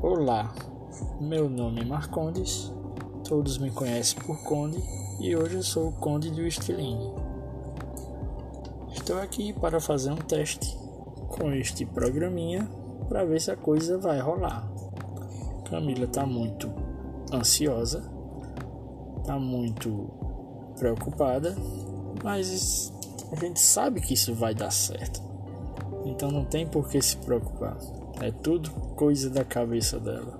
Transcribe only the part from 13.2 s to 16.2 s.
ver se a coisa vai rolar. Camila